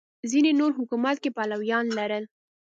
[0.31, 2.23] ځینې نور حکومت کې پلویان لرل